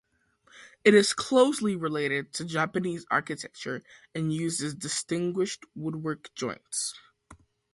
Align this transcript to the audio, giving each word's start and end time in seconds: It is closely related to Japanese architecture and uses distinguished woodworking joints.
It 0.83 0.95
is 0.95 1.13
closely 1.13 1.75
related 1.75 2.33
to 2.33 2.43
Japanese 2.45 3.05
architecture 3.11 3.83
and 4.15 4.33
uses 4.33 4.73
distinguished 4.73 5.63
woodworking 5.75 6.31
joints. 6.33 6.95